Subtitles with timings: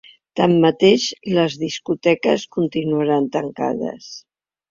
[0.39, 1.03] Tanmateix,
[1.39, 4.09] les discoteques continuaran tancades.